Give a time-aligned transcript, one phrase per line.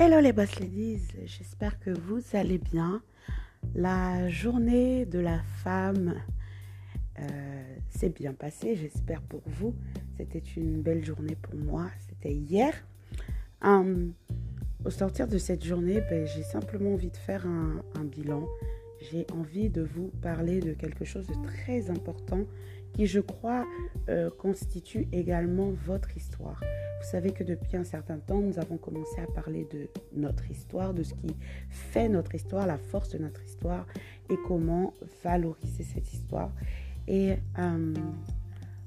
[0.00, 3.02] Hello les boss ladies, j'espère que vous allez bien.
[3.74, 6.14] La journée de la femme
[7.18, 9.74] euh, s'est bien passée, j'espère pour vous.
[10.16, 12.74] C'était une belle journée pour moi, c'était hier.
[13.60, 14.12] Hum,
[14.84, 18.46] au sortir de cette journée, ben, j'ai simplement envie de faire un, bilan.
[19.00, 22.44] J'ai envie de vous parler de quelque chose de très important
[22.94, 23.66] qui, je crois,
[24.08, 26.60] euh, constitue également votre histoire.
[27.00, 30.94] Vous savez que depuis un certain temps, nous avons commencé à parler de notre histoire,
[30.94, 31.36] de ce qui
[31.70, 33.86] fait notre histoire, la force de notre histoire
[34.30, 36.50] et comment valoriser cette histoire.
[37.06, 37.94] Et euh,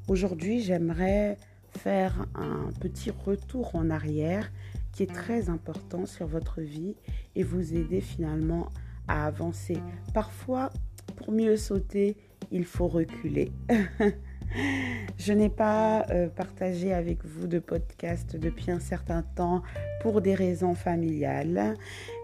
[0.07, 1.37] aujourd'hui, j'aimerais
[1.77, 4.51] faire un petit retour en arrière
[4.91, 6.95] qui est très important sur votre vie
[7.35, 8.67] et vous aider finalement
[9.07, 9.77] à avancer.
[10.13, 10.71] Parfois,
[11.15, 12.15] pour mieux sauter,
[12.51, 13.51] il faut reculer.
[15.17, 19.61] Je n'ai pas euh, partagé avec vous de podcast depuis un certain temps
[20.01, 21.75] pour des raisons familiales.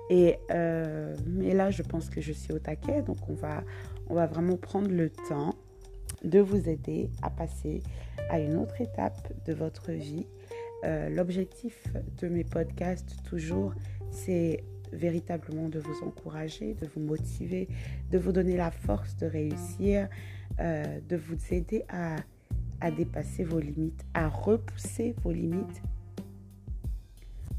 [0.09, 3.01] Et, euh, mais là, je pense que je suis au taquet.
[3.01, 3.63] Donc, on va,
[4.07, 5.55] on va vraiment prendre le temps
[6.23, 7.81] de vous aider à passer
[8.29, 10.25] à une autre étape de votre vie.
[10.83, 11.87] Euh, l'objectif
[12.21, 13.73] de mes podcasts, toujours,
[14.11, 17.67] c'est véritablement de vous encourager, de vous motiver,
[18.11, 20.07] de vous donner la force de réussir,
[20.59, 22.17] euh, de vous aider à,
[22.91, 25.81] dépasser vos limites, à repousser vos limites.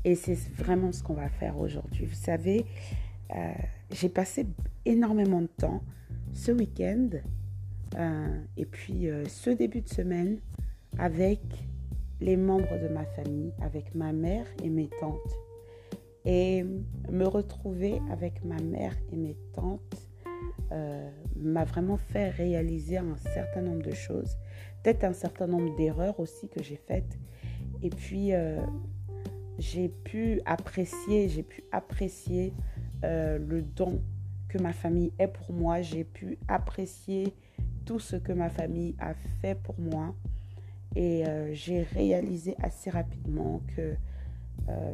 [0.05, 2.06] Et c'est vraiment ce qu'on va faire aujourd'hui.
[2.06, 2.65] Vous savez,
[3.34, 3.53] euh,
[3.91, 4.47] j'ai passé
[4.84, 5.83] énormément de temps
[6.33, 7.09] ce week-end
[7.97, 10.39] euh, et puis ce début de semaine
[10.99, 11.41] avec
[12.21, 15.47] les membres de ma famille, avec ma mère et mes tantes.
[16.24, 16.64] Et
[17.11, 20.08] me retrouver avec ma mère et mes tantes
[20.70, 24.36] euh, m'a vraiment fait réaliser un certain nombre de choses,
[24.83, 27.19] peut-être un certain nombre d'erreurs aussi que j'ai faites.
[27.83, 28.60] Et puis, euh,
[29.58, 32.53] j'ai pu apprécier, j'ai pu apprécier
[33.05, 34.03] euh, le don
[34.48, 35.81] que ma famille est pour moi.
[35.81, 37.34] J'ai pu apprécier
[37.87, 40.14] tout ce que ma famille a fait pour moi.
[40.97, 43.94] Et j'ai réalisé assez rapidement que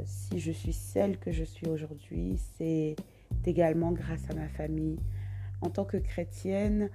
[0.04, 2.96] si je suis celle que je suis aujourd'hui, c'est
[3.46, 4.98] également grâce à ma famille,
[5.60, 6.90] en tant que chrétienne,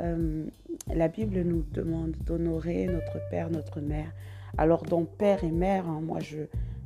[0.00, 0.46] euh,
[0.92, 4.12] la Bible nous demande d'honorer notre père, notre mère.
[4.58, 6.38] Alors dans père et mère, hein, moi je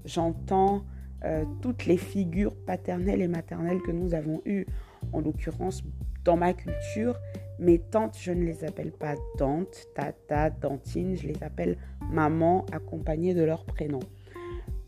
[0.05, 0.85] j'entends
[1.25, 4.67] euh, toutes les figures paternelles et maternelles que nous avons eues.
[5.13, 5.83] En l'occurrence,
[6.25, 7.19] dans ma culture,
[7.59, 11.77] mes tantes, je ne les appelle pas tantes, tata, tantine, je les appelle
[12.11, 14.01] maman accompagnées de leur prénom.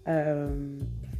[0.09, 0.79] Euh,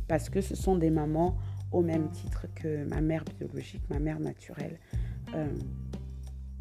[0.09, 1.37] parce que ce sont des mamans
[1.73, 4.79] au même titre que ma mère biologique, ma mère naturelle.
[5.35, 5.49] Euh,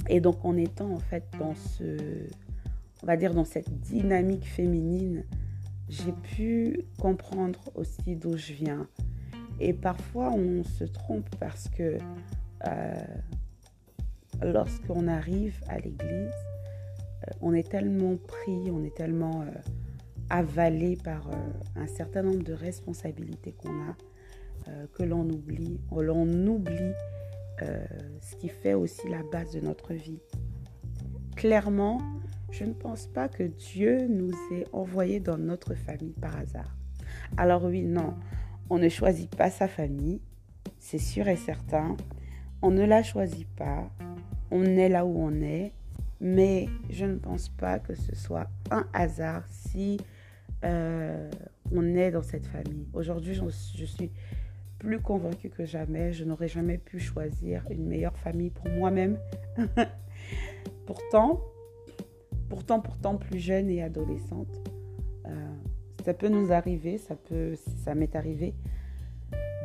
[0.09, 1.97] et donc en étant en fait dans ce,
[3.03, 5.23] on va dire dans cette dynamique féminine,
[5.89, 8.87] j'ai pu comprendre aussi d'où je viens.
[9.59, 11.97] Et parfois on se trompe parce que
[12.67, 12.93] euh,
[14.41, 16.33] lorsqu'on arrive à l'église,
[17.41, 19.45] on est tellement pris, on est tellement
[20.29, 21.29] avalé par
[21.75, 23.95] un certain nombre de responsabilités qu'on a
[24.93, 26.93] que l'on oublie, l'on oublie
[27.61, 27.85] euh,
[28.19, 30.19] ce qui fait aussi la base de notre vie.
[31.37, 32.01] Clairement,
[32.51, 36.75] je ne pense pas que Dieu nous ait envoyés dans notre famille par hasard.
[37.37, 38.15] Alors oui, non,
[38.69, 40.19] on ne choisit pas sa famille,
[40.79, 41.95] c'est sûr et certain.
[42.61, 43.89] On ne la choisit pas,
[44.51, 45.71] on est là où on est,
[46.19, 49.97] mais je ne pense pas que ce soit un hasard si
[50.65, 51.29] euh,
[51.71, 52.87] on est dans cette famille.
[52.93, 54.11] Aujourd'hui, je suis
[54.79, 56.13] plus convaincue que jamais.
[56.13, 59.17] Je n'aurais jamais pu choisir une meilleure famille pour moi-même.
[60.85, 61.41] pourtant,
[62.49, 64.61] pourtant, pourtant, plus jeune et adolescente,
[65.27, 65.29] euh,
[66.03, 68.53] ça peut nous arriver, ça peut, ça m'est arrivé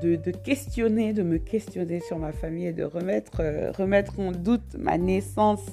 [0.02, 4.74] de, questionner, de me questionner sur ma famille et de remettre, euh, remettre en doute
[4.78, 5.68] ma naissance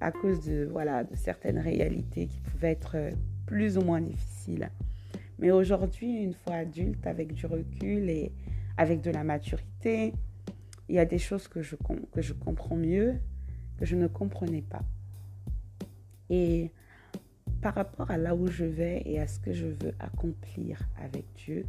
[0.00, 2.96] à cause de, voilà, de certaines réalités qui pouvaient être
[3.50, 4.70] plus ou moins difficiles.
[5.40, 8.30] Mais aujourd'hui, une fois adulte, avec du recul et
[8.76, 10.12] avec de la maturité,
[10.88, 11.74] il y a des choses que je,
[12.12, 13.16] que je comprends mieux,
[13.76, 14.82] que je ne comprenais pas.
[16.28, 16.70] Et
[17.60, 21.24] par rapport à là où je vais et à ce que je veux accomplir avec
[21.34, 21.66] Dieu,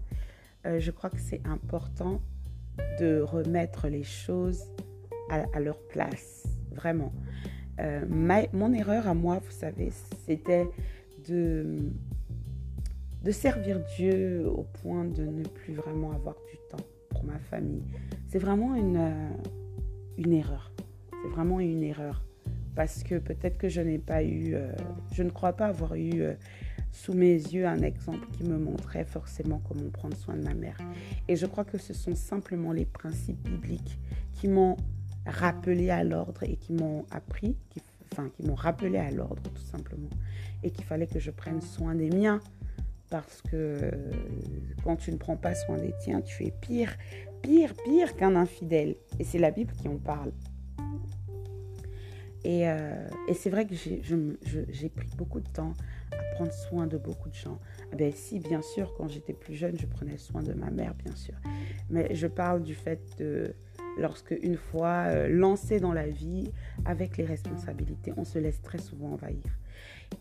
[0.67, 2.21] euh, je crois que c'est important
[2.99, 4.65] de remettre les choses
[5.29, 6.45] à, leur place,
[6.75, 7.11] vraiment.
[7.79, 8.05] Euh,
[8.53, 9.89] mon erreur à moi, vous savez,
[10.27, 10.67] c'était
[11.27, 11.77] de
[13.23, 17.83] de servir Dieu au point de ne plus vraiment avoir du temps pour ma famille.
[18.27, 19.29] C'est vraiment une, euh,
[20.17, 20.71] une erreur.
[21.11, 22.23] C'est vraiment une erreur.
[22.75, 24.71] Parce que peut-être que je n'ai pas eu, euh,
[25.11, 26.33] je ne crois pas avoir eu euh,
[26.91, 30.77] sous mes yeux un exemple qui me montrait forcément comment prendre soin de ma mère.
[31.27, 33.99] Et je crois que ce sont simplement les principes bibliques
[34.33, 34.77] qui m'ont
[35.25, 37.81] rappelé à l'ordre et qui m'ont appris, qui,
[38.35, 40.09] qui m'ont rappelé à l'ordre tout simplement,
[40.63, 42.39] et qu'il fallait que je prenne soin des miens.
[43.09, 43.91] Parce que
[44.85, 46.95] quand tu ne prends pas soin des tiens, tu es pire,
[47.41, 48.95] pire, pire qu'un infidèle.
[49.19, 50.31] Et c'est la Bible qui en parle.
[52.43, 55.73] Et, euh, et c'est vrai que j'ai pris beaucoup de temps
[56.13, 57.59] à prendre soin de beaucoup de gens.
[57.91, 60.93] Ah ben si, bien sûr, quand j'étais plus jeune, je prenais soin de ma mère,
[60.95, 61.35] bien sûr.
[61.89, 63.53] Mais je parle du fait de
[63.97, 66.51] lorsque une fois euh, lancé dans la vie
[66.85, 69.43] avec les responsabilités, on se laisse très souvent envahir.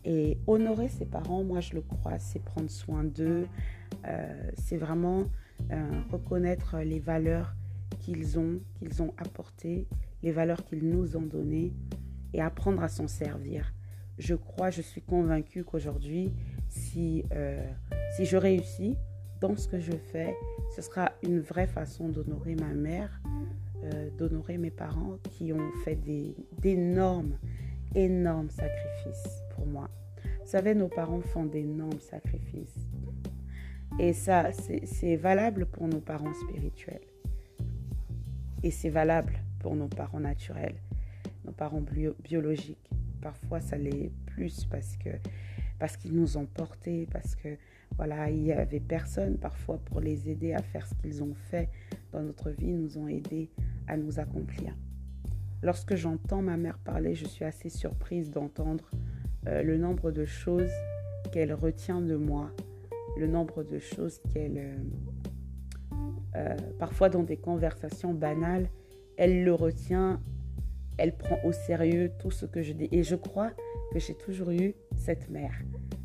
[0.05, 3.45] Et honorer ses parents, moi je le crois, c'est prendre soin d'eux,
[4.07, 5.25] euh, c'est vraiment
[6.11, 7.53] reconnaître les valeurs
[7.99, 9.87] qu'ils ont, qu'ils ont apportées,
[10.23, 11.71] les valeurs qu'ils nous ont données
[12.33, 13.73] et apprendre à s'en servir.
[14.17, 16.33] Je crois, je suis convaincue qu'aujourd'hui,
[16.67, 17.65] si, euh,
[18.15, 18.97] si je réussis
[19.39, 20.35] dans ce que je fais,
[20.75, 23.21] ce sera une vraie façon d'honorer ma mère,
[23.83, 25.97] euh, d'honorer mes parents qui ont fait
[26.59, 27.37] d'énormes,
[27.95, 29.89] énormes sacrifices pour moi.
[30.23, 32.87] Vous savez, nos parents font d'énormes sacrifices.
[33.99, 37.01] Et ça, c'est valable pour nos parents spirituels.
[38.63, 40.75] Et c'est valable pour nos parents naturels
[41.45, 41.83] nos parents
[42.23, 42.89] biologiques.
[43.21, 44.97] Parfois, ça l'est plus parce
[45.79, 47.57] parce qu'ils nous ont portés, parce que
[47.97, 51.69] voilà, il y avait personne parfois pour les aider à faire ce qu'ils ont fait
[52.11, 53.49] dans notre vie, nous ont aidés
[53.87, 54.75] à nous accomplir.
[55.61, 58.89] Lorsque j'entends ma mère parler, je suis assez surprise d'entendre
[59.47, 60.71] euh, le nombre de choses
[61.31, 62.51] qu'elle retient de moi,
[63.17, 65.95] le nombre de choses qu'elle, euh,
[66.35, 68.67] euh, parfois dans des conversations banales,
[69.17, 70.19] elle le retient
[71.01, 72.87] elle prend au sérieux tout ce que je dis.
[72.91, 73.51] Et je crois
[73.91, 75.53] que j'ai toujours eu cette mère,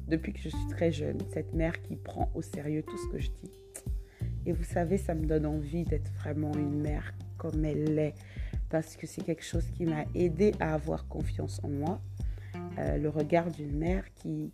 [0.09, 3.19] depuis que je suis très jeune, cette mère qui prend au sérieux tout ce que
[3.19, 3.51] je dis.
[4.47, 8.15] Et vous savez, ça me donne envie d'être vraiment une mère comme elle l'est,
[8.71, 12.01] parce que c'est quelque chose qui m'a aidé à avoir confiance en moi.
[12.79, 14.51] Euh, le regard d'une mère qui,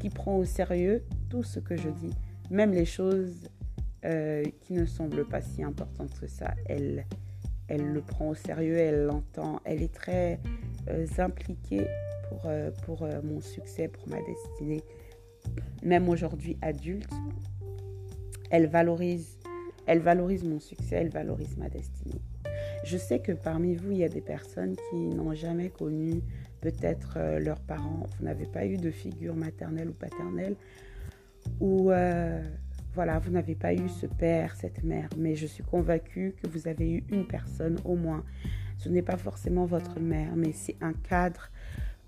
[0.00, 2.10] qui, prend au sérieux tout ce que je dis,
[2.50, 3.48] même les choses
[4.04, 6.54] euh, qui ne semblent pas si importantes que ça.
[6.66, 7.06] Elle,
[7.68, 10.40] elle le prend au sérieux, elle l'entend, elle est très
[10.88, 11.86] euh, impliquée
[12.28, 14.82] pour, euh, pour euh, mon succès, pour ma destinée.
[15.82, 17.12] Même aujourd'hui adulte,
[18.50, 19.38] elle valorise,
[19.86, 22.20] elle valorise mon succès, elle valorise ma destinée.
[22.84, 26.22] Je sais que parmi vous, il y a des personnes qui n'ont jamais connu
[26.60, 30.56] peut-être leurs parents, vous n'avez pas eu de figure maternelle ou paternelle,
[31.60, 31.90] ou
[32.94, 36.68] voilà, vous n'avez pas eu ce père, cette mère, mais je suis convaincue que vous
[36.68, 38.24] avez eu une personne au moins.
[38.78, 41.50] Ce n'est pas forcément votre mère, mais c'est un cadre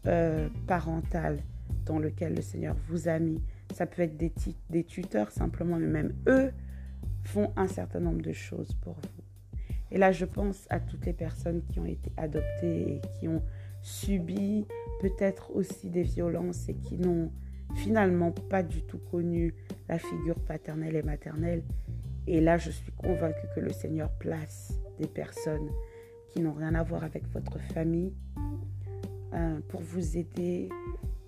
[0.07, 1.39] euh, parental
[1.85, 3.41] dans lequel le Seigneur vous a mis.
[3.75, 4.33] Ça peut être des,
[4.71, 6.53] des tuteurs simplement, mais même eux
[7.25, 9.25] font un certain nombre de choses pour vous.
[9.91, 13.43] Et là, je pense à toutes les personnes qui ont été adoptées et qui ont
[13.83, 14.67] subi
[15.01, 17.31] peut-être aussi des violences et qui n'ont
[17.75, 19.55] finalement pas du tout connu
[19.89, 21.63] la figure paternelle et maternelle.
[22.27, 25.71] Et là, je suis convaincue que le Seigneur place des personnes
[26.31, 28.13] qui n'ont rien à voir avec votre famille
[29.33, 30.69] euh, pour vous aider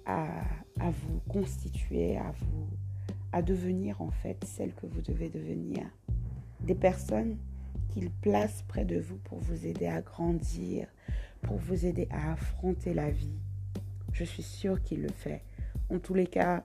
[0.06, 0.42] à,
[0.80, 2.68] vous constituer, à vous
[3.32, 5.84] à devenir en fait celle que vous devez devenir.
[6.60, 7.36] Des personnes
[7.90, 10.86] qu'il place près de vous pour vous aider à grandir,
[11.42, 13.38] pour vous aider à affronter la vie.
[14.12, 15.42] Je suis sûre qu'il le fait.
[15.90, 16.64] En tous les cas,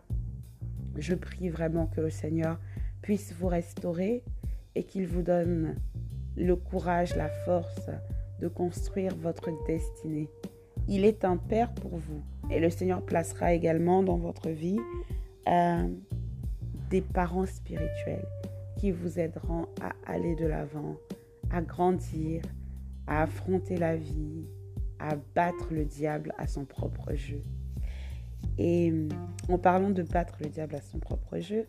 [0.98, 2.60] je prie vraiment que le Seigneur
[3.02, 4.24] puisse vous restaurer
[4.76, 5.76] et qu'il vous donne
[6.36, 7.90] le courage, la force
[8.40, 10.30] de construire votre destinée.
[10.88, 12.22] Il est un Père pour vous
[12.52, 14.80] et le Seigneur placera également dans votre vie
[15.48, 15.88] euh,
[16.90, 18.26] des parents spirituels
[18.78, 20.96] qui vous aideront à aller de l'avant,
[21.52, 22.42] à grandir,
[23.08, 24.46] à affronter la vie,
[25.00, 27.42] à battre le diable à son propre jeu.
[28.58, 28.94] Et
[29.50, 31.66] en parlant de battre le diable à son propre jeu,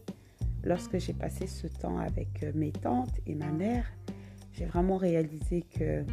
[0.64, 3.86] lorsque j'ai passé ce temps avec euh, mes tantes et ma mère,
[4.52, 6.04] j'ai vraiment réalisé que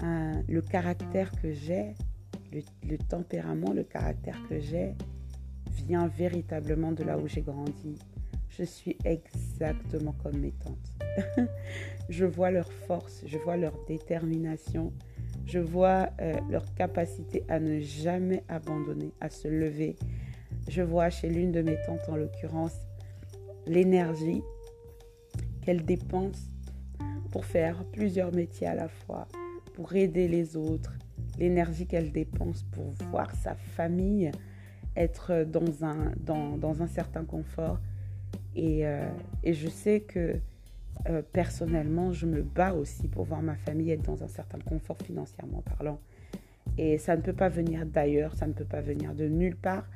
[0.00, 1.94] le caractère que j'ai,
[2.52, 4.94] le, tempérament, le caractère que j'ai,
[5.70, 7.98] vient véritablement de là où j'ai grandi.
[8.48, 11.48] Je suis exactement comme mes tantes.
[12.08, 14.92] je vois leur force, je vois leur détermination,
[15.44, 19.96] je vois euh, leur capacité à ne jamais abandonner, à se lever.
[20.68, 22.74] Je vois chez l'une de mes tantes, en l'occurrence,
[23.66, 24.42] l'énergie
[25.62, 26.50] qu'elle dépense
[27.30, 29.28] pour faire plusieurs métiers à la fois,
[29.76, 30.94] pour aider les autres,
[31.38, 34.32] l'énergie qu'elle dépense pour voir sa famille
[34.96, 37.78] être dans un, dans, dans un certain confort.
[38.56, 39.06] Et, euh,
[39.44, 40.36] et, je sais que
[41.10, 44.96] euh, personnellement, je me bats aussi pour voir ma famille être dans un certain confort
[45.04, 46.00] financièrement parlant.
[46.78, 49.86] Et ça ne peut pas venir d'ailleurs, ça ne peut pas venir de nulle part.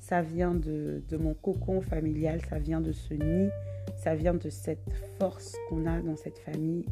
[0.00, 3.50] Ça vient de, de mon cocon familial, ça vient de ce nid,
[3.96, 6.84] ça vient de cette force qu'on a dans cette famille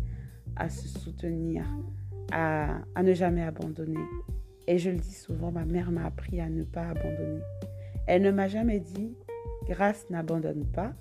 [0.54, 1.64] à se soutenir,
[2.33, 4.01] à, ne jamais abandonner.
[4.67, 7.41] Et je le dis souvent, ma mère m'a appris à ne pas abandonner.
[8.07, 9.15] Elle ne m'a jamais dit,
[9.67, 10.95] grâce n'abandonne pas,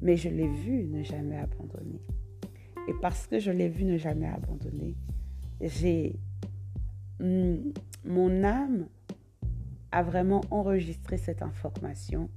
[0.00, 2.00] mais je l'ai vu ne jamais abandonner.
[2.88, 4.96] Et parce que je l'ai vu ne jamais abandonner,
[5.60, 6.18] j'ai
[7.20, 7.72] hmm,
[8.04, 8.88] mon âme
[9.92, 12.28] a vraiment enregistré cette information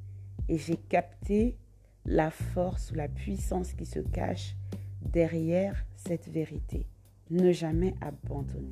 [0.48, 1.58] et j'ai capté
[2.06, 4.56] la force ou la puissance qui se cache
[5.02, 6.86] derrière cette vérité.
[7.32, 8.70] Ne jamais abandonner.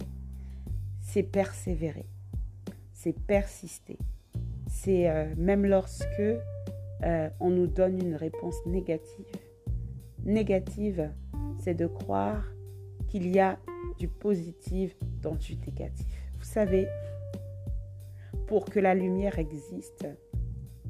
[1.02, 2.06] C'est persévérer.
[2.94, 3.98] C'est persister.
[4.68, 6.22] C'est euh, même lorsque
[7.04, 9.26] euh, on nous donne une réponse négative.
[10.24, 11.10] Négative,
[11.60, 12.44] c'est de croire
[13.08, 13.58] qu'il y a
[13.98, 16.06] du positif dans du négatif.
[16.38, 16.88] Vous savez,
[18.48, 20.08] pour que la lumière existe,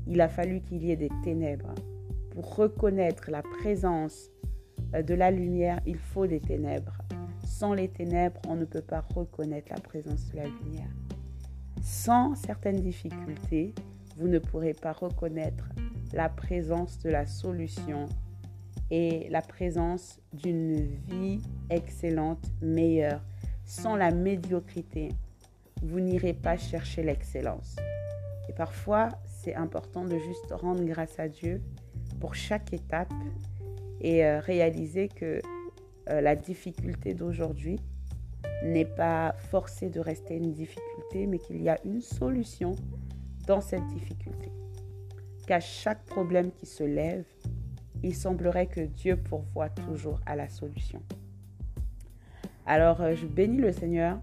[0.08, 1.74] il a fallu qu'il y ait des ténèbres.
[2.32, 4.32] Pour reconnaître la présence
[4.96, 6.98] euh, de la lumière, il faut des ténèbres.
[7.54, 10.90] Sans les ténèbres, on ne peut pas reconnaître la présence de la lumière.
[11.84, 13.76] Sans certaines difficultés,
[14.18, 15.70] vous ne pourrez pas reconnaître
[16.14, 18.08] la présence de la solution
[18.90, 23.22] et la présence d'une vie excellente, meilleure.
[23.66, 25.10] Sans la médiocrité,
[25.84, 27.76] vous n'irez pas chercher l'excellence.
[28.50, 31.62] Et parfois, c'est important de juste rendre grâce à Dieu
[32.20, 33.14] pour chaque étape
[34.02, 35.40] et euh, réaliser que
[36.10, 37.80] euh, la difficulté d'aujourd'hui
[38.64, 42.76] n'est pas forcée de rester une difficulté, mais qu'il y a une solution
[43.48, 44.52] dans cette difficulté
[45.46, 47.26] qu'à chaque problème qui se lève,
[48.02, 51.02] il semblerait que Dieu pourvoit toujours à la solution.
[52.66, 54.20] Alors, euh, je bénis le Seigneur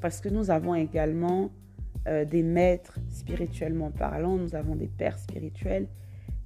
[0.00, 1.50] parce que nous avons également
[2.06, 5.88] euh, des maîtres spirituellement parlant, nous avons des pères spirituels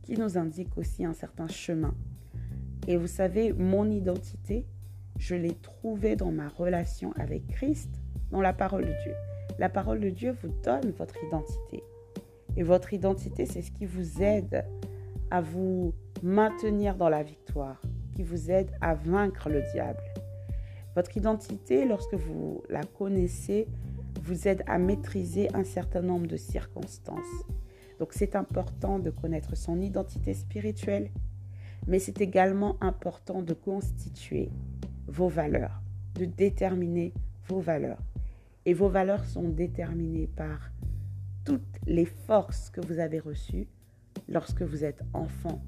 [0.02, 1.94] qui nous indiquent aussi un certain chemin.
[2.88, 4.66] Et vous savez, mon identité,
[5.18, 7.90] je l'ai trouvée dans ma relation avec Christ,
[8.30, 9.14] dans la parole de Dieu.
[9.58, 11.82] La parole de Dieu vous donne votre identité.
[12.56, 14.64] Et votre identité, c'est ce qui vous aide
[15.30, 17.80] à vous maintenir dans la victoire,
[18.14, 20.02] qui vous aide à vaincre le diable.
[20.94, 23.66] Votre identité, lorsque vous la connaissez,
[24.22, 27.46] vous aide à maîtriser un certain nombre de circonstances.
[27.98, 31.10] Donc c'est important de connaître son identité spirituelle,
[31.86, 34.50] mais c'est également important de constituer
[35.06, 35.82] vos valeurs,
[36.14, 37.12] de déterminer
[37.48, 38.02] vos valeurs.
[38.64, 40.70] Et vos valeurs sont déterminées par
[41.44, 43.66] toutes les forces que vous avez reçues
[44.28, 45.62] lorsque vous êtes enfant,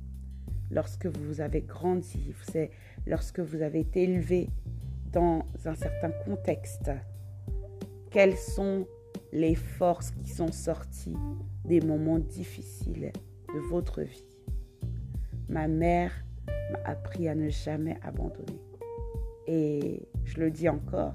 [0.71, 2.33] lorsque vous avez grandi,
[3.06, 4.49] lorsque vous avez été élevé
[5.12, 6.90] dans un certain contexte.
[8.11, 8.87] Quelles sont
[9.33, 11.16] les forces qui sont sorties
[11.64, 13.12] des moments difficiles
[13.52, 14.33] de votre vie?
[15.48, 16.12] Ma mère
[16.72, 18.60] m'a appris à ne jamais abandonner.
[19.46, 21.12] Et je le dis encore,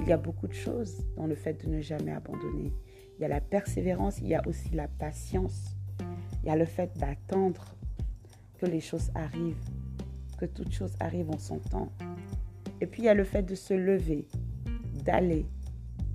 [0.00, 2.72] il y a beaucoup de choses dans le fait de ne jamais abandonner
[3.18, 5.76] il y a la persévérance, il y a aussi la patience.
[6.42, 7.76] Il y a le fait d'attendre
[8.58, 9.70] que les choses arrivent,
[10.38, 11.92] que toutes choses arrivent en son temps.
[12.80, 14.26] Et puis il y a le fait de se lever,
[15.04, 15.46] d'aller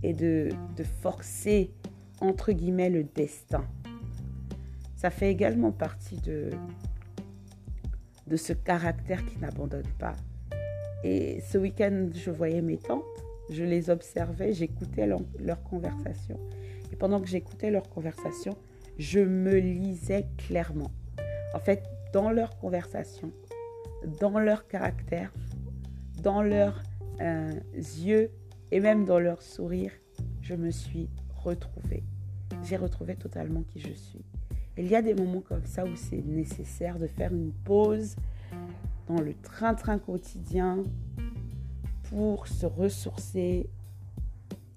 [0.04, 1.72] et de, de forcer,
[2.20, 3.66] entre guillemets, le destin.
[4.98, 6.50] Ça fait également partie de,
[8.28, 10.16] de ce caractère qui n'abandonne pas.
[11.04, 13.04] Et ce week-end, je voyais mes tantes,
[13.50, 16.40] je les observais, j'écoutais leur, conversation.
[16.92, 18.58] Et pendant que j'écoutais leur conversation,
[18.98, 20.92] je me lisais clairement.
[21.54, 23.32] En fait, dans leur conversation,
[24.20, 25.32] dans leur caractère,
[26.22, 26.82] dans leurs
[27.22, 28.32] euh, yeux
[28.72, 29.92] et même dans leur sourire,
[30.42, 32.04] je me suis retrouvée.
[32.64, 34.26] J'ai retrouvé totalement qui je suis.
[34.78, 38.16] Il y a des moments comme ça où c'est nécessaire de faire une pause
[39.08, 40.84] dans le train-train quotidien
[42.10, 43.68] pour se ressourcer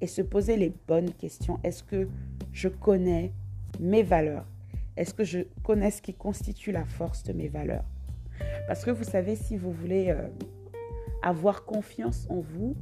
[0.00, 1.60] et se poser les bonnes questions.
[1.62, 2.08] Est-ce que
[2.52, 3.32] je connais
[3.78, 4.46] mes valeurs?
[4.96, 7.84] Est-ce que je connais ce qui constitue la force de mes valeurs?
[8.66, 10.28] Parce que vous savez, si vous voulez euh,
[11.22, 12.74] avoir confiance en vous,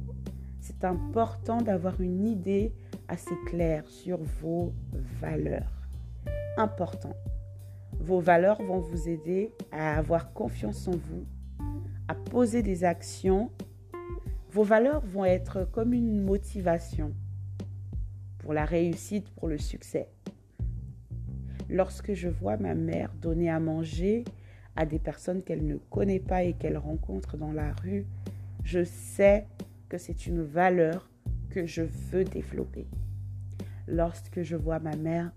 [0.61, 2.71] c'est important d'avoir une idée
[3.07, 4.73] assez claire sur vos
[5.19, 5.78] valeurs.
[6.59, 7.15] Important.
[7.93, 11.25] Vos valeurs vont vous aider à avoir confiance en vous,
[12.07, 13.49] à poser des actions
[14.51, 17.13] vos valeurs vont être comme une motivation
[18.39, 20.09] pour la réussite, pour le succès.
[21.69, 24.23] lorsque je vois ma mère donner à manger
[24.75, 28.07] à des personnes qu'elle ne connaît pas et qu'elle rencontre dans la rue,
[28.63, 29.45] je sais
[29.87, 31.11] que c'est une valeur
[31.51, 32.87] que je veux développer.
[33.87, 35.31] Lorsque je vois ma mère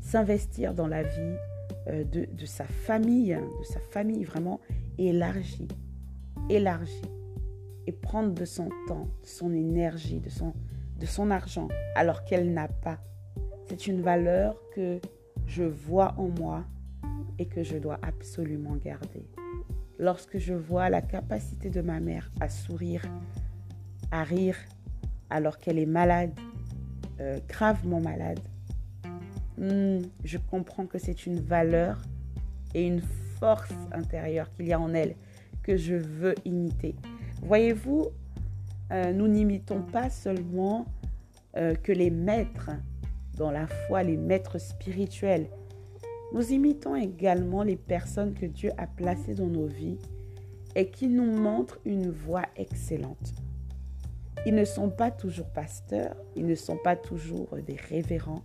[0.00, 1.36] s'investir dans la vie
[1.88, 4.60] euh, de, sa famille, de sa famille vraiment
[4.98, 5.68] élargie,
[6.48, 7.02] élargie,
[7.86, 10.52] et prendre de son temps, de son énergie, de son,
[10.98, 12.98] de son argent, alors qu'elle n'a pas.
[13.68, 15.00] C'est une valeur que
[15.46, 16.64] je vois en moi
[17.38, 19.28] et que je dois absolument garder.
[19.98, 23.02] Lorsque je vois la capacité de ma mère à sourire,
[24.10, 24.56] à rire,
[25.30, 26.32] alors qu'elle est malade,
[27.20, 28.40] euh, gravement malade,
[29.58, 32.00] hmm, je comprends que c'est une valeur
[32.74, 33.02] et une
[33.38, 35.14] force intérieure qu'il y a en elle
[35.62, 36.94] que je veux imiter.
[37.42, 38.08] Voyez-vous,
[38.92, 40.86] euh, nous n'imitons pas seulement
[41.56, 42.70] euh, que les maîtres
[43.36, 45.48] dans la foi, les maîtres spirituels.
[46.32, 49.98] Nous imitons également les personnes que Dieu a placées dans nos vies
[50.74, 53.34] et qui nous montrent une voie excellente.
[54.44, 58.42] Ils ne sont pas toujours pasteurs, ils ne sont pas toujours des révérends,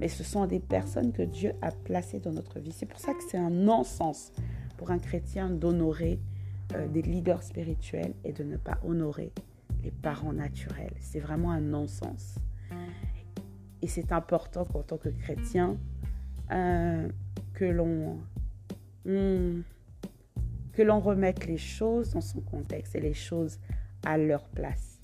[0.00, 2.72] mais ce sont des personnes que Dieu a placées dans notre vie.
[2.72, 4.32] C'est pour ça que c'est un non-sens
[4.76, 6.20] pour un chrétien d'honorer
[6.74, 9.32] euh, des leaders spirituels et de ne pas honorer
[9.82, 10.94] les parents naturels.
[11.00, 12.36] C'est vraiment un non-sens.
[13.82, 15.76] Et c'est important qu'en tant que chrétien,
[16.50, 17.08] euh,
[17.54, 18.18] que l'on
[19.04, 23.60] que l'on remette les choses dans son contexte et les choses
[24.04, 25.00] à leur place.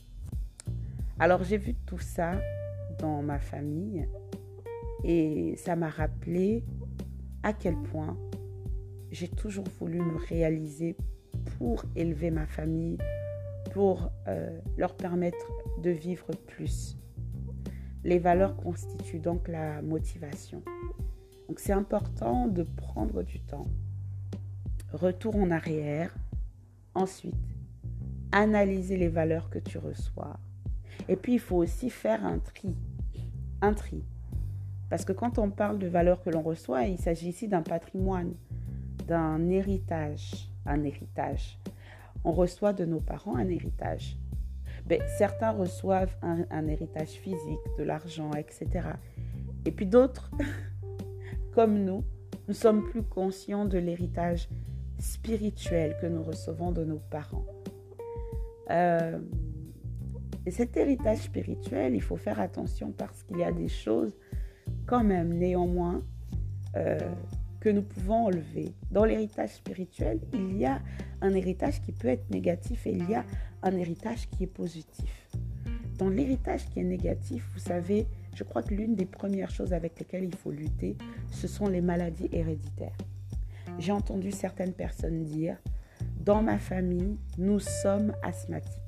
[1.20, 2.32] Alors j'ai vu tout ça
[2.98, 4.08] dans ma famille
[5.04, 6.64] et ça m'a rappelé
[7.42, 8.16] à quel point
[9.10, 10.96] j'ai toujours voulu me réaliser
[11.58, 12.98] pour élever ma famille,
[13.72, 15.50] pour euh, leur permettre
[15.82, 16.96] de vivre plus.
[18.04, 20.62] Les valeurs constituent donc la motivation.
[21.48, 23.68] Donc c'est important de prendre du temps.
[24.92, 26.14] Retour en arrière.
[26.94, 27.34] Ensuite,
[28.32, 30.38] analyser les valeurs que tu reçois.
[31.08, 32.74] Et puis il faut aussi faire un tri.
[33.60, 34.04] Un tri.
[34.92, 38.34] Parce que quand on parle de valeurs que l'on reçoit, il s'agit ici d'un patrimoine,
[39.06, 41.58] d'un héritage un héritage.
[42.24, 44.18] On reçoit de nos parents un héritage.
[44.84, 48.86] Ben, certains reçoivent un, héritage physique, de l'argent, etc.
[49.64, 50.30] Et puis d'autres,
[51.54, 52.04] comme nous,
[52.46, 54.50] nous sommes plus conscients de l'héritage
[54.98, 57.46] spirituel que nous recevons de nos parents.
[58.68, 59.18] Euh,
[60.44, 64.14] et cet héritage spirituel, il faut faire attention parce qu'il y a des choses
[64.86, 66.02] quand même néanmoins
[66.76, 66.98] euh,
[67.60, 68.72] que nous pouvons enlever.
[68.90, 70.80] Dans l'héritage spirituel, il y a
[71.20, 73.24] un héritage qui peut être négatif et il y a
[73.62, 75.30] un héritage qui est positif.
[75.98, 79.98] Dans l'héritage qui est négatif, vous savez, je crois que l'une des premières choses avec
[79.98, 80.96] lesquelles il faut lutter,
[81.30, 82.96] ce sont les maladies héréditaires.
[83.78, 85.56] J'ai entendu certaines personnes dire,
[86.24, 88.78] dans ma famille, nous sommes asthmatiques.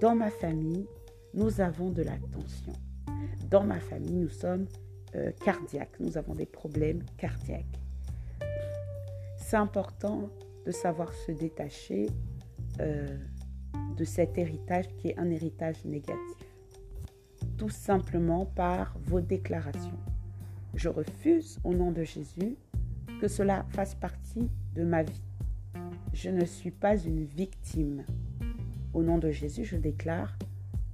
[0.00, 0.86] Dans ma famille,
[1.34, 2.72] nous avons de la tension.
[3.50, 4.66] Dans ma famille, nous sommes
[5.16, 5.98] euh, cardiaque.
[5.98, 7.80] Nous avons des problèmes cardiaques.
[9.36, 10.30] C'est important
[10.64, 12.08] de savoir se détacher
[12.80, 13.18] euh,
[13.96, 16.36] de cet héritage qui est un héritage négatif.
[17.56, 19.98] Tout simplement par vos déclarations.
[20.74, 22.56] Je refuse au nom de Jésus
[23.20, 25.22] que cela fasse partie de ma vie.
[26.12, 28.04] Je ne suis pas une victime.
[28.94, 30.38] Au nom de Jésus, je déclare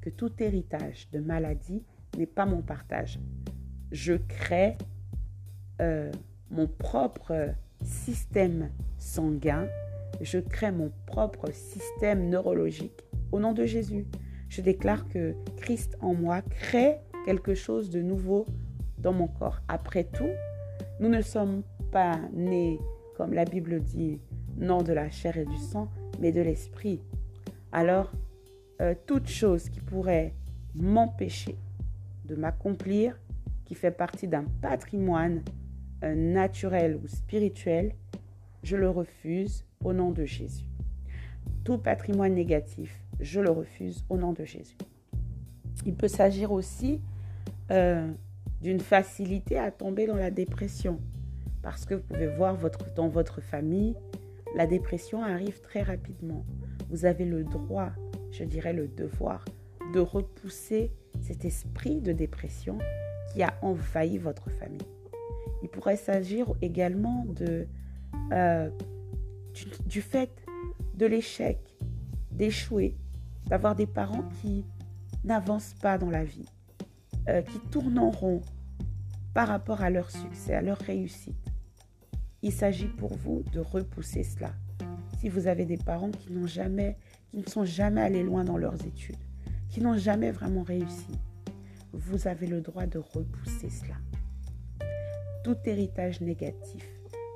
[0.00, 1.82] que tout héritage de maladie
[2.16, 3.18] n'est pas mon partage
[3.92, 4.76] je crée
[5.80, 6.10] euh,
[6.50, 9.66] mon propre système sanguin,
[10.20, 13.04] je crée mon propre système neurologique.
[13.32, 14.06] Au nom de Jésus,
[14.48, 18.46] je déclare que Christ en moi crée quelque chose de nouveau
[18.98, 19.60] dans mon corps.
[19.68, 20.30] Après tout,
[21.00, 22.78] nous ne sommes pas nés,
[23.16, 24.20] comme la Bible dit,
[24.56, 27.00] non de la chair et du sang, mais de l'esprit.
[27.72, 28.12] Alors,
[28.80, 30.34] euh, toute chose qui pourrait
[30.74, 31.56] m'empêcher
[32.26, 33.18] de m'accomplir
[33.64, 35.42] qui fait partie d'un patrimoine
[36.04, 37.94] euh, naturel ou spirituel,
[38.62, 40.66] je le refuse au nom de Jésus.
[41.64, 44.76] Tout patrimoine négatif, je le refuse au nom de Jésus.
[45.84, 47.00] Il peut s'agir aussi
[47.70, 48.10] euh,
[48.60, 51.00] d'une facilité à tomber dans la dépression.
[51.62, 52.56] Parce que vous pouvez voir
[52.94, 53.96] dans votre famille,
[54.54, 56.44] la dépression arrive très rapidement.
[56.90, 57.90] Vous avez le droit,
[58.30, 59.44] je dirais le devoir,
[59.92, 62.78] de repousser cet esprit de dépression
[63.42, 64.86] a envahi votre famille.
[65.62, 67.26] Il pourrait s'agir également
[68.32, 68.70] euh,
[69.86, 70.44] du, fait
[70.94, 71.58] de l'échec,
[72.30, 72.96] d'échouer,
[73.46, 74.64] d'avoir des parents qui
[75.24, 76.48] n'avancent pas dans la vie,
[77.28, 78.42] euh, qui tournent en rond,
[79.34, 81.36] par rapport à leur succès, à leur réussite.
[82.42, 84.52] Il s'agit pour vous de repousser cela.
[85.18, 86.96] Si vous avez des parents qui n'ont jamais,
[87.30, 89.16] qui ne sont jamais allés loin dans leurs études,
[89.70, 91.18] qui n'ont jamais vraiment réussi,
[91.92, 93.96] vous avez le droit de repousser cela.
[95.44, 96.86] Tout héritage négatif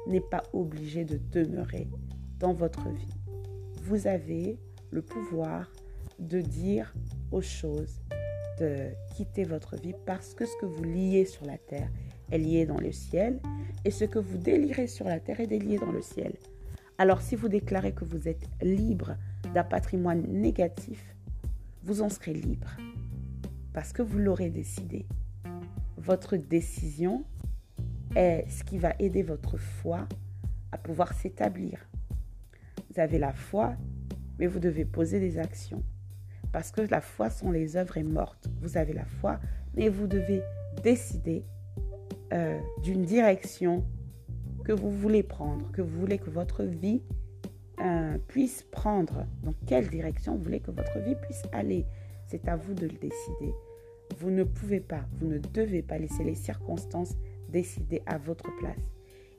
[0.07, 1.89] n'est pas obligé de demeurer
[2.39, 3.15] dans votre vie.
[3.83, 4.59] Vous avez
[4.91, 5.71] le pouvoir
[6.19, 6.93] de dire
[7.31, 8.01] aux choses
[8.59, 11.89] de quitter votre vie parce que ce que vous liez sur la terre
[12.31, 13.41] est lié dans le ciel
[13.85, 16.35] et ce que vous délirez sur la terre est délié dans le ciel.
[16.99, 19.17] Alors si vous déclarez que vous êtes libre
[19.55, 21.03] d'un patrimoine négatif,
[21.91, 22.71] vous en serez libre
[23.73, 25.07] parce que vous l'aurez décidé.
[25.97, 27.25] Votre décision
[28.15, 30.07] est ce qui va aider votre foi
[30.71, 31.85] à pouvoir s'établir.
[32.89, 33.75] Vous avez la foi,
[34.39, 35.83] mais vous devez poser des actions.
[36.53, 38.49] Parce que la foi sont les œuvres est morte.
[38.61, 39.41] Vous avez la foi,
[39.75, 40.43] mais vous devez
[40.85, 41.43] décider
[42.33, 43.85] euh, d'une direction
[44.65, 47.03] que vous voulez prendre, que vous voulez que votre vie
[47.81, 49.27] euh, puisse prendre.
[49.43, 51.87] Dans quelle direction vous voulez que votre vie puisse aller?
[52.27, 53.55] C'est à vous de le décider.
[54.19, 57.17] Vous ne pouvez pas, vous ne devez pas laisser les circonstances
[57.49, 58.79] décider à votre place.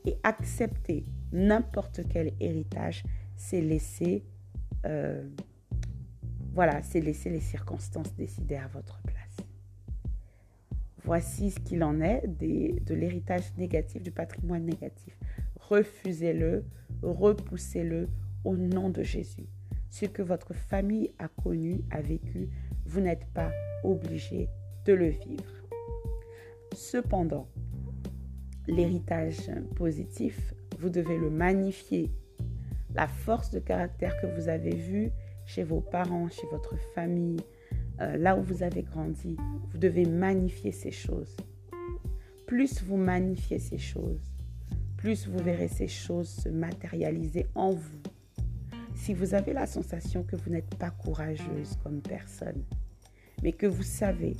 [0.05, 3.03] Et accepter n'importe quel héritage,
[3.35, 4.23] c'est laisser
[4.85, 5.23] euh,
[6.53, 9.37] voilà, c'est laisser les circonstances décider à votre place.
[11.03, 15.17] Voici ce qu'il en est de l'héritage négatif, du patrimoine négatif.
[15.55, 16.65] Refusez-le,
[17.01, 18.09] repoussez-le
[18.43, 19.47] au nom de Jésus.
[19.89, 22.49] Ce que votre famille a connu, a vécu,
[22.85, 23.51] vous n'êtes pas
[23.83, 24.49] obligé
[24.85, 25.51] de le vivre.
[26.73, 27.47] Cependant,
[28.67, 32.11] l'héritage positif, vous devez le magnifier.
[32.95, 35.11] La force de caractère que vous avez vue
[35.45, 37.39] chez vos parents, chez votre famille,
[37.99, 39.37] euh, là où vous avez grandi,
[39.71, 41.35] vous devez magnifier ces choses.
[42.47, 44.33] Plus vous magnifiez ces choses,
[44.97, 48.00] plus vous verrez ces choses se matérialiser en vous.
[49.01, 52.63] Si vous avez la sensation que vous n'êtes pas courageuse comme personne,
[53.41, 54.37] mais que vous savez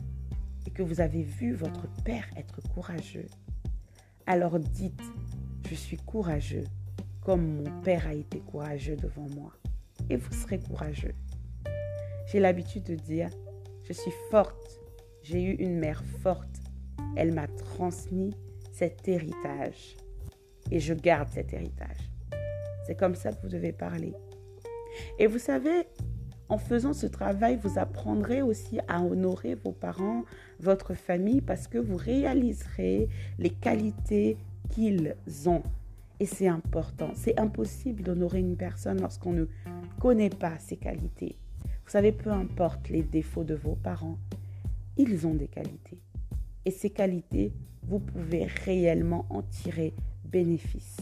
[0.68, 3.26] et que vous avez vu votre père être courageux,
[4.28, 5.02] alors dites,
[5.68, 6.66] je suis courageux
[7.22, 9.52] comme mon père a été courageux devant moi
[10.12, 11.16] et vous serez courageux.
[12.28, 13.32] J'ai l'habitude de dire,
[13.82, 14.80] je suis forte,
[15.24, 16.62] j'ai eu une mère forte,
[17.18, 18.36] elle m'a transmis
[18.72, 19.98] cet héritage
[20.70, 22.12] et je garde cet héritage.
[22.86, 24.14] C'est comme ça que vous devez parler.
[25.20, 25.88] Et vous savez,
[26.50, 30.26] en faisant ce travail, vous apprendrez aussi à honorer vos parents,
[30.60, 33.08] votre famille, parce que vous réaliserez
[33.40, 34.38] les qualités
[34.70, 35.16] qu'ils
[35.48, 35.64] ont.
[36.20, 37.12] Et c'est important.
[37.16, 39.46] C'est impossible d'honorer une personne lorsqu'on ne
[40.00, 41.38] connaît pas ses qualités.
[41.86, 44.20] Vous savez, peu importe les défauts de vos parents,
[44.98, 46.02] ils ont des qualités.
[46.66, 49.94] Et ces qualités, vous pouvez réellement en tirer
[50.26, 50.98] bénéfice.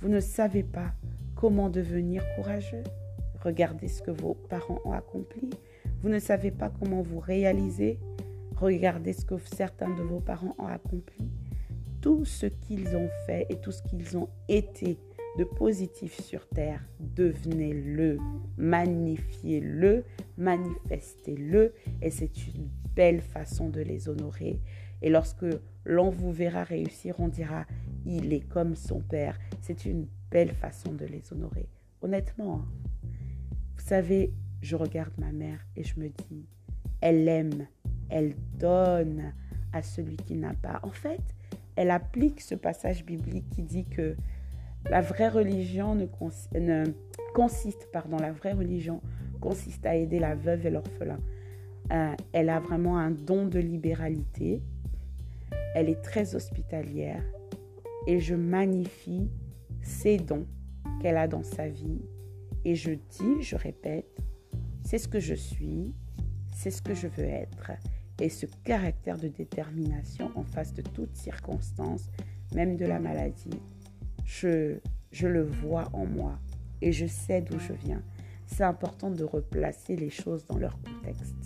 [0.00, 0.92] Vous ne savez pas
[1.38, 2.82] comment devenir courageux?
[3.44, 5.48] Regardez ce que vos parents ont accompli.
[6.02, 8.00] Vous ne savez pas comment vous réaliser.
[8.56, 11.30] Regardez ce que certains de vos parents ont accompli
[12.00, 14.98] tout ce qu'ils ont fait et tout ce qu'ils ont été
[15.38, 18.18] de positif sur terre, devenez-le,
[18.56, 20.04] magnifiez-le,
[20.36, 24.60] manifestez-le, et c'est une belle façon de les honorer.
[25.00, 25.46] Et lorsque
[25.84, 27.66] l'on vous verra réussir, on dira,
[28.04, 29.38] il est comme son père.
[29.60, 31.68] C'est une belle façon de les honorer.
[32.02, 32.68] Honnêtement, hein.
[33.76, 36.46] vous savez, je regarde ma mère et je me dis,
[37.00, 37.66] elle aime,
[38.08, 39.32] elle donne
[39.72, 40.80] à celui qui n'a pas.
[40.82, 41.22] En fait,
[41.76, 44.16] elle applique ce passage biblique qui dit que
[44.90, 46.06] la vraie religion ne,
[47.34, 49.00] consiste, pardon, la vraie religion
[49.40, 51.20] consiste à aider la veuve et l'orphelin.
[51.92, 54.62] Euh, elle a vraiment un don de libéralité.
[55.74, 57.22] Elle est très hospitalière
[58.06, 59.30] et je magnifie
[59.88, 60.46] ces dons
[61.00, 62.02] qu'elle a dans sa vie.
[62.64, 64.06] Et je dis, je répète,
[64.84, 65.94] c'est ce que je suis,
[66.54, 67.72] c'est ce que je veux être
[68.20, 72.10] et ce caractère de détermination en face de toutes circonstances,
[72.54, 73.60] même de la maladie,
[74.24, 74.78] je,
[75.12, 76.38] je le vois en moi
[76.82, 78.02] et je sais d'où je viens.
[78.46, 81.36] C'est important de replacer les choses dans leur contexte.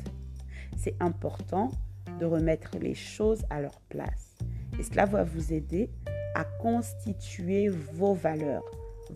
[0.76, 1.70] C'est important
[2.18, 4.36] de remettre les choses à leur place.
[4.78, 5.90] Et cela va vous aider?
[6.34, 8.64] À constituer vos valeurs.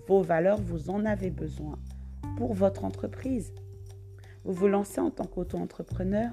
[0.07, 1.79] Vos valeurs, vous en avez besoin
[2.37, 3.53] pour votre entreprise.
[4.45, 6.31] Vous vous lancez en tant qu'auto-entrepreneur,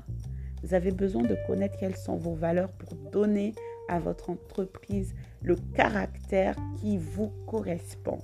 [0.62, 3.54] vous avez besoin de connaître quelles sont vos valeurs pour donner
[3.90, 8.20] à votre entreprise le caractère qui vous correspond.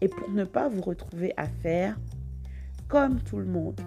[0.00, 1.98] Et pour ne pas vous retrouver à faire
[2.88, 3.80] comme tout le monde,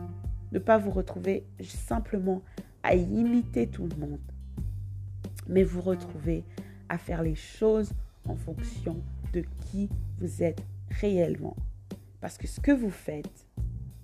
[0.52, 2.42] ne pas vous retrouver simplement
[2.84, 4.20] à imiter tout le monde.
[5.50, 6.44] mais vous retrouvez
[6.90, 7.92] à faire les choses
[8.28, 8.98] en fonction
[9.34, 11.56] de qui vous êtes réellement.
[12.22, 13.48] Parce que ce que vous faites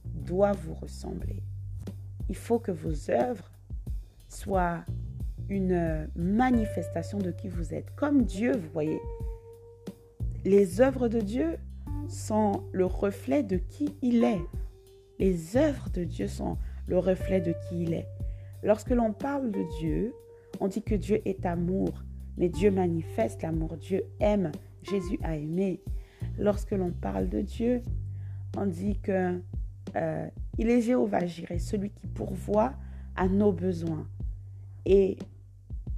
[0.06, 1.42] doit vous ressembler.
[2.30, 3.52] Il faut que vos œuvres
[4.30, 4.86] soient
[5.50, 7.94] une manifestation de qui vous êtes.
[7.96, 9.00] Comme Dieu, vous voyez.
[10.46, 11.58] Les œuvres de Dieu
[12.08, 14.42] sont le reflet de qui il est.
[15.20, 16.58] Les œuvres de Dieu sont
[16.88, 18.08] le reflet de qui il est.
[18.62, 20.14] Lorsque l'on parle de Dieu,
[20.60, 22.04] on dit que Dieu est amour,
[22.38, 23.78] mais Dieu manifeste l'amour.
[23.78, 24.52] Dieu aime.
[24.84, 25.82] Jésus a aimé.
[26.38, 27.82] Lorsque l'on parle de Dieu,
[28.58, 29.40] on dit que
[29.96, 32.74] euh, il est Jéhovah Jireh, celui qui pourvoit
[33.16, 34.08] à nos besoins.
[34.86, 35.18] Et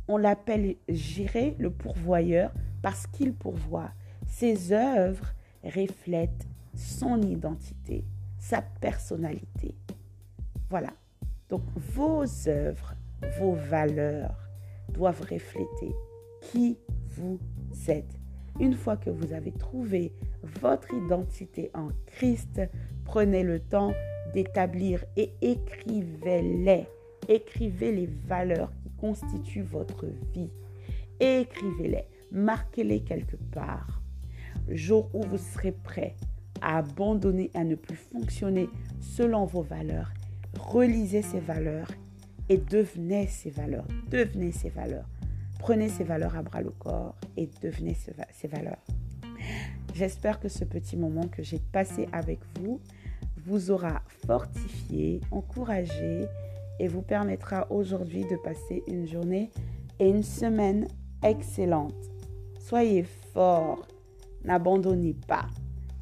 [0.08, 3.92] on l'appelle Jireh, le pourvoyeur, parce qu'il pourvoit.
[4.28, 8.04] Ses œuvres reflètent son identité,
[8.38, 9.76] sa personnalité.
[10.70, 10.94] Voilà.
[11.50, 12.96] Donc vos œuvres,
[13.40, 14.50] vos valeurs
[14.90, 15.96] doivent refléter
[16.52, 16.78] qui
[17.18, 17.40] vous
[17.88, 18.20] êtes.
[18.60, 20.14] Une fois que vous avez trouvé
[20.62, 22.62] votre identité en Christ,
[23.04, 23.94] prenez le temps
[24.34, 26.88] d'établir et écrivez-les.
[27.28, 30.52] Écrivez les valeurs qui constituent votre vie.
[31.20, 34.02] Écrivez-les, marquez-les quelque part.
[34.70, 36.16] Jour où vous serez prêt
[36.62, 40.12] à abandonner, à ne plus fonctionner selon vos valeurs,
[40.60, 41.92] relisez ces valeurs
[42.50, 43.88] et devenez ces valeurs.
[44.10, 45.08] Devenez ces valeurs.
[45.60, 48.84] Prenez ces valeurs à bras le corps et devenez ces valeurs.
[49.94, 52.82] J'espère que ce petit moment que j'ai passé avec vous
[53.46, 56.28] vous aura fortifié, encouragé
[56.80, 59.52] et vous permettra aujourd'hui de passer une journée
[60.00, 60.88] et une semaine
[61.24, 61.96] excellente.
[62.60, 63.88] Soyez forts,
[64.44, 65.48] n'abandonnez pas.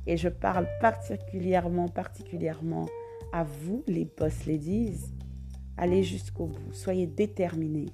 [0.08, 2.88] Et je parle particulièrement, particulièrement
[3.32, 5.06] à vous, les boss ladies.
[5.78, 7.89] Allez jusqu'au bout, soyez déterminés.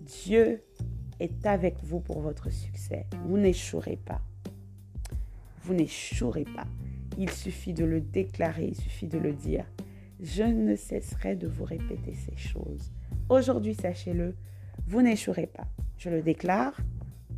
[0.00, 0.62] Dieu
[1.20, 3.06] est avec vous pour votre succès.
[3.26, 4.20] Vous n'échouerez pas.
[5.62, 6.66] Vous n'échouerez pas.
[7.18, 9.64] Il suffit de le déclarer, il suffit de le dire.
[10.20, 12.92] Je ne cesserai de vous répéter ces choses.
[13.28, 14.36] Aujourd'hui, sachez-le,
[14.86, 15.66] vous n'échouerez pas.
[15.96, 16.76] Je le déclare,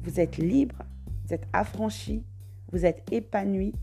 [0.02, 0.82] vous êtes libre,
[1.24, 2.24] vous êtes affranchi,
[2.72, 3.74] vous êtes épanoui,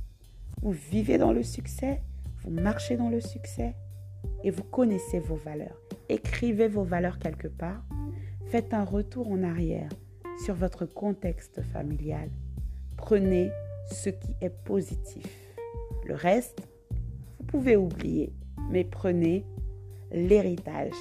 [0.61, 2.01] vous vivez dans le succès,
[2.43, 3.75] vous marchez dans le succès
[4.43, 5.79] et vous connaissez vos valeurs.
[6.09, 7.83] Écrivez vos valeurs quelque part
[8.49, 9.89] Faites un retour en arrière
[10.45, 12.29] sur votre contexte familial.
[12.95, 13.51] Prenez
[13.91, 15.25] ce qui est positif.
[16.05, 16.65] Le reste,
[17.39, 18.31] vous pouvez oublier,
[18.71, 19.45] mais prenez
[20.13, 20.93] l'héritage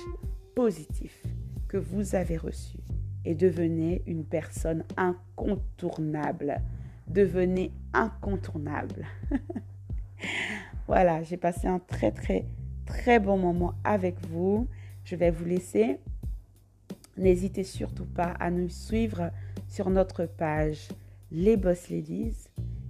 [0.57, 1.23] positif
[1.69, 2.79] que vous avez reçu
[3.25, 6.61] et devenez une personne incontournable.
[7.07, 9.07] Devenez incontournable.
[10.89, 12.45] voilà, j'ai passé un très très
[12.87, 14.67] très bon moment avec vous.
[15.05, 16.01] Je vais vous laisser
[17.17, 19.31] N'hésitez surtout pas à nous suivre
[19.69, 20.89] sur notre page
[21.33, 22.37] Les Boss Ladies,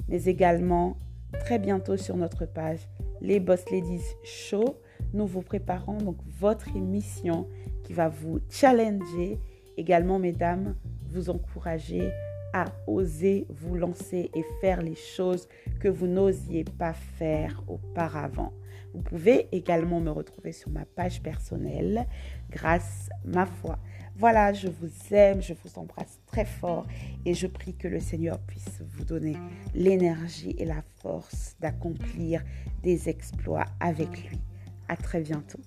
[0.08, 0.96] mais également
[1.40, 2.80] très bientôt sur notre page
[3.20, 4.80] Les Boss Ladies Show.
[5.14, 7.46] Nous vous préparons donc votre émission
[7.84, 9.38] qui va vous challenger,
[9.76, 10.74] également mesdames,
[11.08, 12.10] vous encourager
[12.52, 15.46] à oser vous lancer et faire les choses
[15.78, 18.52] que vous n'osiez pas faire auparavant.
[18.94, 22.06] Vous pouvez également me retrouver sur ma page personnelle
[22.50, 23.78] grâce, ma foi,
[24.18, 26.87] voilà, je vous aime, je vous embrasse très fort
[27.26, 29.37] et je prie que le Seigneur puisse vous donner
[29.74, 32.42] l'énergie et la force d'accomplir
[32.83, 34.40] des exploits avec lui.
[34.88, 35.61] À très bientôt.